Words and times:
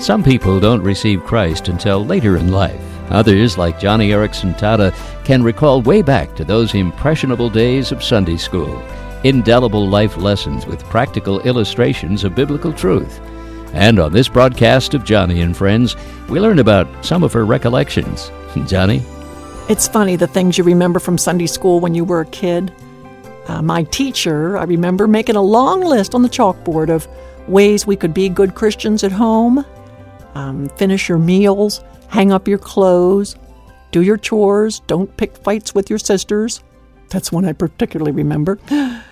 Some 0.00 0.22
people 0.24 0.58
don't 0.60 0.82
receive 0.82 1.24
Christ 1.24 1.68
until 1.68 2.06
later 2.06 2.38
in 2.38 2.50
life. 2.50 2.80
Others, 3.10 3.58
like 3.58 3.78
Joni 3.78 4.08
Eareckson 4.08 4.58
Tada, 4.58 4.94
can 5.26 5.42
recall 5.42 5.82
way 5.82 6.00
back 6.00 6.34
to 6.36 6.44
those 6.44 6.74
impressionable 6.74 7.50
days 7.50 7.92
of 7.92 8.02
Sunday 8.02 8.38
school. 8.38 8.82
Indelible 9.24 9.86
life 9.86 10.16
lessons 10.16 10.64
with 10.64 10.82
practical 10.84 11.40
illustrations 11.40 12.24
of 12.24 12.34
biblical 12.34 12.72
truth. 12.72 13.20
And 13.74 13.98
on 13.98 14.14
this 14.14 14.26
broadcast 14.26 14.94
of 14.94 15.04
Joni 15.04 15.44
and 15.44 15.54
Friends, 15.54 15.96
we 16.30 16.40
learn 16.40 16.60
about 16.60 16.88
some 17.04 17.22
of 17.22 17.34
her 17.34 17.44
recollections. 17.44 18.30
Joni? 18.54 19.02
It's 19.68 19.86
funny 19.86 20.16
the 20.16 20.26
things 20.26 20.56
you 20.56 20.64
remember 20.64 20.98
from 20.98 21.18
Sunday 21.18 21.46
school 21.46 21.78
when 21.78 21.94
you 21.94 22.04
were 22.04 22.22
a 22.22 22.26
kid. 22.26 22.72
Uh, 23.48 23.60
my 23.60 23.82
teacher, 23.82 24.56
I 24.56 24.64
remember 24.64 25.06
making 25.06 25.36
a 25.36 25.42
long 25.42 25.82
list 25.82 26.14
on 26.14 26.22
the 26.22 26.30
chalkboard 26.30 26.88
of 26.88 27.06
ways 27.48 27.86
we 27.86 27.96
could 27.96 28.14
be 28.14 28.30
good 28.30 28.54
Christians 28.54 29.04
at 29.04 29.12
home, 29.12 29.62
um, 30.34 30.68
finish 30.70 31.08
your 31.08 31.18
meals, 31.18 31.82
hang 32.08 32.32
up 32.32 32.48
your 32.48 32.58
clothes, 32.58 33.36
do 33.90 34.02
your 34.02 34.16
chores, 34.16 34.80
don't 34.86 35.14
pick 35.16 35.36
fights 35.36 35.74
with 35.74 35.90
your 35.90 35.98
sisters. 35.98 36.62
That's 37.08 37.32
one 37.32 37.44
I 37.44 37.52
particularly 37.52 38.12
remember. 38.12 38.58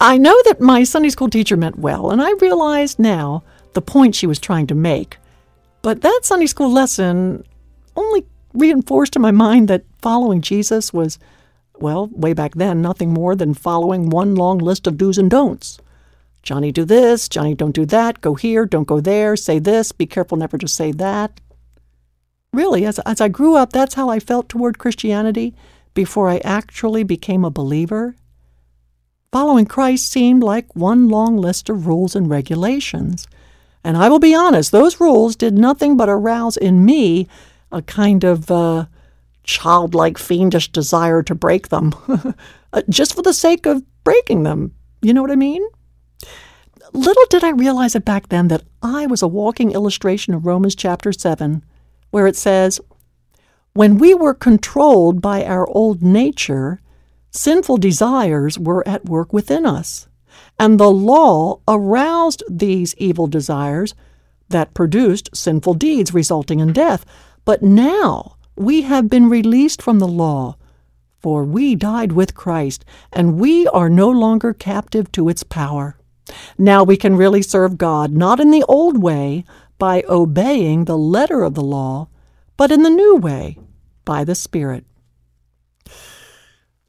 I 0.00 0.18
know 0.18 0.36
that 0.46 0.60
my 0.60 0.84
Sunday 0.84 1.10
school 1.10 1.30
teacher 1.30 1.56
meant 1.56 1.78
well, 1.78 2.10
and 2.10 2.20
I 2.20 2.32
realized 2.40 2.98
now 2.98 3.44
the 3.74 3.82
point 3.82 4.14
she 4.14 4.26
was 4.26 4.40
trying 4.40 4.66
to 4.68 4.74
make. 4.74 5.18
But 5.82 6.00
that 6.00 6.20
Sunday 6.22 6.46
school 6.46 6.72
lesson 6.72 7.44
only 7.94 8.24
reinforced 8.52 9.14
in 9.14 9.22
my 9.22 9.30
mind 9.30 9.68
that 9.68 9.84
following 10.00 10.40
Jesus 10.40 10.92
was, 10.92 11.18
well, 11.78 12.08
way 12.08 12.32
back 12.32 12.54
then, 12.54 12.82
nothing 12.82 13.12
more 13.12 13.36
than 13.36 13.54
following 13.54 14.10
one 14.10 14.34
long 14.34 14.58
list 14.58 14.86
of 14.86 14.96
do's 14.96 15.18
and 15.18 15.30
don'ts. 15.30 15.78
Joni, 16.46 16.72
do 16.72 16.84
this. 16.84 17.28
Joni, 17.28 17.56
don't 17.56 17.74
do 17.74 17.84
that. 17.86 18.20
Go 18.20 18.34
here. 18.34 18.64
Don't 18.64 18.86
go 18.86 19.00
there. 19.00 19.34
Say 19.34 19.58
this. 19.58 19.90
Be 19.90 20.06
careful 20.06 20.38
never 20.38 20.56
to 20.56 20.68
say 20.68 20.92
that. 20.92 21.40
Really, 22.52 22.86
as, 22.86 23.00
as 23.00 23.20
I 23.20 23.28
grew 23.28 23.56
up, 23.56 23.72
that's 23.72 23.94
how 23.94 24.08
I 24.08 24.20
felt 24.20 24.48
toward 24.48 24.78
Christianity 24.78 25.54
before 25.92 26.28
I 26.28 26.38
actually 26.38 27.02
became 27.02 27.44
a 27.44 27.50
believer. 27.50 28.14
Following 29.32 29.66
Christ 29.66 30.08
seemed 30.08 30.42
like 30.42 30.76
one 30.76 31.08
long 31.08 31.36
list 31.36 31.68
of 31.68 31.86
rules 31.86 32.14
and 32.14 32.30
regulations. 32.30 33.26
And 33.82 33.96
I 33.96 34.08
will 34.08 34.20
be 34.20 34.34
honest, 34.34 34.72
those 34.72 35.00
rules 35.00 35.36
did 35.36 35.58
nothing 35.58 35.96
but 35.96 36.08
arouse 36.08 36.56
in 36.56 36.84
me 36.84 37.28
a 37.72 37.82
kind 37.82 38.24
of 38.24 38.50
uh, 38.50 38.86
childlike, 39.42 40.16
fiendish 40.16 40.70
desire 40.70 41.22
to 41.24 41.34
break 41.34 41.68
them, 41.68 41.94
uh, 42.72 42.82
just 42.88 43.14
for 43.14 43.22
the 43.22 43.34
sake 43.34 43.66
of 43.66 43.82
breaking 44.04 44.44
them. 44.44 44.72
You 45.02 45.12
know 45.12 45.22
what 45.22 45.30
I 45.30 45.36
mean? 45.36 45.66
Little 46.92 47.26
did 47.30 47.44
I 47.44 47.50
realize 47.50 47.94
it 47.94 48.04
back 48.04 48.28
then 48.28 48.48
that 48.48 48.62
I 48.82 49.06
was 49.06 49.22
a 49.22 49.28
walking 49.28 49.72
illustration 49.72 50.34
of 50.34 50.46
Romans 50.46 50.74
chapter 50.74 51.12
7, 51.12 51.64
where 52.10 52.26
it 52.26 52.36
says, 52.36 52.80
When 53.74 53.98
we 53.98 54.14
were 54.14 54.34
controlled 54.34 55.20
by 55.20 55.44
our 55.44 55.68
old 55.68 56.02
nature, 56.02 56.80
sinful 57.30 57.78
desires 57.78 58.58
were 58.58 58.86
at 58.88 59.04
work 59.06 59.32
within 59.32 59.66
us, 59.66 60.08
and 60.58 60.78
the 60.78 60.90
law 60.90 61.60
aroused 61.68 62.42
these 62.48 62.94
evil 62.96 63.26
desires 63.26 63.94
that 64.48 64.74
produced 64.74 65.36
sinful 65.36 65.74
deeds 65.74 66.14
resulting 66.14 66.60
in 66.60 66.72
death. 66.72 67.04
But 67.44 67.62
now 67.62 68.36
we 68.54 68.82
have 68.82 69.10
been 69.10 69.28
released 69.28 69.82
from 69.82 69.98
the 69.98 70.08
law, 70.08 70.56
for 71.18 71.44
we 71.44 71.74
died 71.74 72.12
with 72.12 72.34
Christ, 72.34 72.84
and 73.12 73.38
we 73.38 73.66
are 73.68 73.90
no 73.90 74.08
longer 74.08 74.52
captive 74.52 75.10
to 75.12 75.28
its 75.28 75.42
power. 75.42 75.95
Now 76.58 76.82
we 76.82 76.96
can 76.96 77.16
really 77.16 77.42
serve 77.42 77.78
God, 77.78 78.12
not 78.12 78.40
in 78.40 78.50
the 78.50 78.64
old 78.64 79.02
way, 79.02 79.44
by 79.78 80.02
obeying 80.08 80.84
the 80.84 80.98
letter 80.98 81.42
of 81.42 81.54
the 81.54 81.62
law, 81.62 82.08
but 82.56 82.72
in 82.72 82.82
the 82.82 82.90
new 82.90 83.16
way, 83.16 83.58
by 84.04 84.24
the 84.24 84.34
Spirit. 84.34 84.84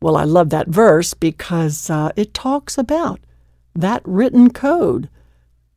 Well, 0.00 0.16
I 0.16 0.24
love 0.24 0.50
that 0.50 0.68
verse 0.68 1.14
because 1.14 1.88
uh, 1.88 2.10
it 2.16 2.34
talks 2.34 2.76
about 2.76 3.20
that 3.74 4.02
written 4.04 4.50
code. 4.50 5.08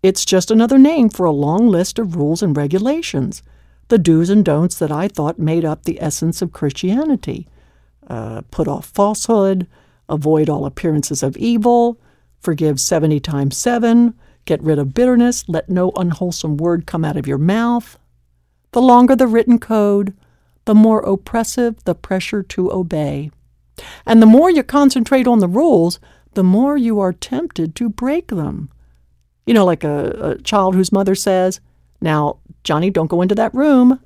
It's 0.02 0.26
just 0.26 0.50
another 0.50 0.78
name 0.78 1.10
for 1.10 1.26
a 1.26 1.32
long 1.32 1.68
list 1.68 2.00
of 2.00 2.16
rules 2.16 2.42
and 2.42 2.58
regulations, 2.58 3.44
the 3.88 4.00
do's 4.00 4.32
and 4.32 4.44
don'ts 4.44 4.80
that 4.80 4.92
I 4.92 5.08
thought 5.08 5.38
made 5.38 5.64
up 5.64 5.84
the 5.84 6.02
essence 6.02 6.42
of 6.42 6.54
Christianity. 6.54 7.48
Uh, 8.08 8.42
put 8.50 8.68
off 8.68 8.88
falsehood, 8.88 9.68
avoid 10.10 10.50
all 10.50 10.66
appearances 10.66 11.22
of 11.22 11.38
evil, 11.38 12.00
Forgive 12.46 12.80
70 12.80 13.20
times 13.22 13.58
7. 13.58 14.14
Get 14.46 14.62
rid 14.62 14.78
of 14.78 14.94
bitterness. 14.94 15.50
Let 15.50 15.68
no 15.68 15.92
unwholesome 15.96 16.58
word 16.58 16.86
come 16.86 17.04
out 17.04 17.18
of 17.18 17.26
your 17.26 17.40
mouth. 17.40 17.98
The 18.72 18.84
longer 18.84 19.16
the 19.16 19.26
written 19.26 19.58
code, 19.58 20.14
the 20.66 20.76
more 20.76 21.00
oppressive 21.00 21.84
the 21.86 21.96
pressure 21.96 22.44
to 22.44 22.72
obey. 22.72 23.32
And 24.06 24.22
the 24.22 24.28
more 24.28 24.52
you 24.52 24.62
concentrate 24.62 25.26
on 25.26 25.40
the 25.40 25.48
rules, 25.48 26.00
the 26.36 26.44
more 26.44 26.78
you 26.78 27.00
are 27.00 27.14
tempted 27.14 27.76
to 27.78 27.90
break 27.90 28.28
them. 28.28 28.70
You 29.48 29.56
know, 29.56 29.66
like 29.66 29.84
a, 29.84 30.36
a 30.38 30.42
child 30.44 30.76
whose 30.76 30.92
mother 30.92 31.16
says, 31.16 31.60
Now, 32.00 32.38
Johnny, 32.64 32.92
don't 32.92 33.08
go 33.08 33.24
into 33.24 33.34
that 33.34 33.56
room. 33.56 34.00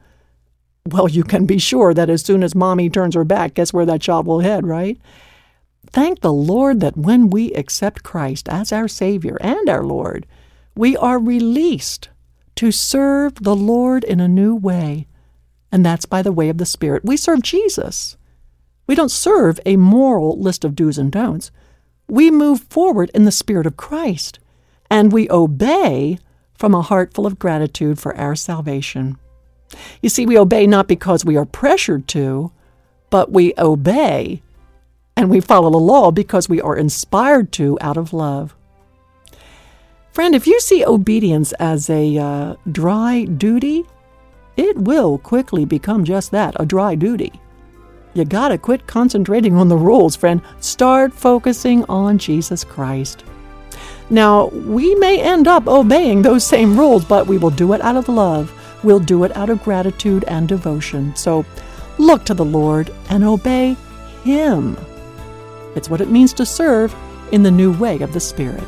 Well, 0.86 1.10
you 1.10 1.26
can 1.26 1.46
be 1.46 1.58
sure 1.58 1.94
that 1.94 2.10
as 2.10 2.22
soon 2.22 2.44
as 2.44 2.56
mommy 2.56 2.90
turns 2.90 3.16
her 3.16 3.26
back, 3.26 3.56
guess 3.56 3.74
where 3.74 3.86
that 3.86 4.00
child 4.00 4.26
will 4.26 4.40
head, 4.40 4.66
right? 4.66 4.98
Thank 5.92 6.22
the 6.22 6.34
Lord 6.34 6.82
that 6.82 6.98
when 6.98 7.30
we 7.30 7.52
accept 7.54 8.04
Christ 8.04 8.48
as 8.48 8.72
our 8.72 8.88
Savior 8.88 9.38
and 9.42 9.68
our 9.70 9.84
Lord, 9.84 10.28
we 10.76 10.96
are 10.96 11.20
released 11.20 12.10
to 12.56 12.72
serve 12.72 13.36
the 13.36 13.56
Lord 13.56 14.04
in 14.04 14.20
a 14.20 14.28
new 14.28 14.56
way. 14.56 15.08
And 15.72 15.86
that's 15.86 16.06
by 16.06 16.22
the 16.22 16.32
way 16.32 16.50
of 16.50 16.58
the 16.58 16.66
Spirit. 16.66 17.06
We 17.06 17.18
serve 17.18 17.42
Jesus. 17.42 18.18
We 18.86 18.96
don't 18.96 19.12
serve 19.12 19.60
a 19.66 19.78
moral 19.78 20.40
list 20.40 20.64
of 20.64 20.76
do's 20.76 20.98
and 20.98 21.12
don'ts. 21.12 21.52
We 22.08 22.32
move 22.32 22.62
forward 22.70 23.12
in 23.14 23.26
the 23.26 23.32
Spirit 23.32 23.68
of 23.68 23.78
Christ, 23.78 24.40
and 24.90 25.12
we 25.12 25.30
obey 25.30 26.18
from 26.56 26.74
a 26.74 26.82
heart 26.82 27.14
full 27.14 27.28
of 27.28 27.40
gratitude 27.40 28.00
for 28.00 28.16
our 28.18 28.36
salvation. 28.36 29.18
You 30.02 30.10
see, 30.10 30.26
we 30.26 30.38
obey 30.38 30.66
not 30.66 30.88
because 30.88 31.24
we 31.24 31.38
are 31.38 31.46
pressured 31.46 32.08
to, 32.10 32.52
but 33.10 33.32
we 33.32 33.54
obey 33.58 34.42
and 35.20 35.30
we 35.30 35.42
follow 35.42 35.70
the 35.70 35.78
law 35.78 36.12
because 36.12 36.48
we 36.48 36.62
are 36.62 36.78
inspired 36.78 37.52
to 37.52 37.78
out 37.82 37.98
of 37.98 38.14
love. 38.14 38.56
Friend, 40.14 40.34
if 40.34 40.48
you 40.48 40.62
see 40.62 40.86
obedience 40.86 41.52
as 41.60 41.90
a 41.90 42.18
uh, 42.18 42.56
dry 42.72 43.26
duty, 43.26 43.84
it 44.56 44.78
will 44.78 45.18
quickly 45.18 45.66
become 45.66 46.06
just 46.06 46.32
that 46.32 46.56
a 46.58 46.66
dry 46.66 46.96
duty. 46.96 47.34
You 48.14 48.24
gotta 48.24 48.58
quit 48.58 48.88
concentrating 48.88 49.58
on 49.58 49.68
the 49.68 49.76
rules, 49.76 50.16
friend. 50.16 50.42
Start 50.62 51.14
focusing 51.14 51.84
on 51.90 52.18
Jesus 52.18 52.64
Christ. 52.64 53.26
Now, 54.10 54.48
we 54.48 54.96
may 54.96 55.22
end 55.22 55.50
up 55.50 55.68
obeying 55.68 56.22
those 56.22 56.46
same 56.46 56.80
rules, 56.80 57.04
but 57.04 57.28
we 57.28 57.38
will 57.38 57.50
do 57.50 57.74
it 57.74 57.82
out 57.82 57.98
of 57.98 58.08
love. 58.08 58.54
We'll 58.86 59.02
do 59.02 59.26
it 59.26 59.36
out 59.36 59.50
of 59.50 59.66
gratitude 59.66 60.24
and 60.30 60.48
devotion. 60.48 61.14
So 61.18 61.46
look 61.98 62.24
to 62.24 62.34
the 62.34 62.46
Lord 62.46 62.90
and 63.10 63.26
obey 63.26 63.76
Him. 64.24 64.78
It's 65.76 65.90
what 65.90 66.02
it 66.02 66.10
means 66.10 66.34
to 66.34 66.46
serve 66.46 66.96
in 67.32 67.44
the 67.44 67.52
new 67.52 67.72
way 67.74 68.00
of 68.00 68.14
the 68.14 68.20
Spirit. 68.20 68.64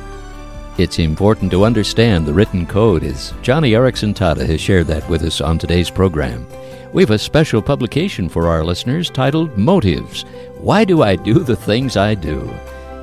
It's 0.78 1.00
important 1.00 1.52
to 1.52 1.66
understand 1.66 2.26
the 2.26 2.34
written 2.34 2.66
code 2.66 3.04
as 3.04 3.34
Joni 3.44 3.72
Eareckson 3.72 4.14
Tada 4.14 4.46
has 4.48 4.62
shared 4.62 4.88
that 4.88 5.08
with 5.10 5.22
us 5.24 5.42
on 5.42 5.58
today's 5.58 5.90
program. 5.90 6.48
We 6.94 7.04
have 7.04 7.12
a 7.12 7.18
special 7.20 7.62
publication 7.62 8.30
for 8.30 8.48
our 8.48 8.64
listeners 8.64 9.10
titled 9.10 9.58
Motives 9.58 10.24
Why 10.58 10.86
Do 10.86 11.04
I 11.04 11.16
Do 11.16 11.40
the 11.40 11.56
Things 11.56 11.98
I 11.98 12.16
Do? 12.16 12.50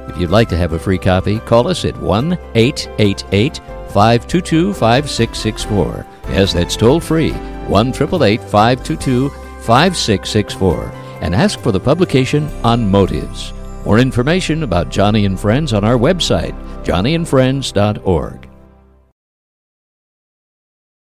If 0.08 0.18
you'd 0.18 0.30
like 0.30 0.48
to 0.48 0.56
have 0.56 0.72
a 0.72 0.78
free 0.78 0.98
copy, 0.98 1.38
call 1.40 1.68
us 1.68 1.84
at 1.84 1.96
1 2.00 2.38
888 2.54 3.58
522 3.90 4.72
5664. 4.74 6.06
Yes, 6.30 6.52
that's 6.52 6.76
toll 6.76 7.00
free 7.00 7.32
1 7.32 7.88
888 7.88 8.40
522 8.42 9.28
5664. 9.30 10.92
and 11.20 11.34
ask 11.34 11.58
for 11.60 11.72
the 11.72 11.80
publication 11.80 12.48
on 12.64 12.90
Motives. 12.90 13.52
More 13.88 13.98
information 13.98 14.64
about 14.64 14.90
Joni 14.90 15.24
and 15.24 15.40
Friends 15.40 15.72
on 15.72 15.82
our 15.82 15.96
website, 15.96 16.52
joniandfriends.org. 16.84 18.47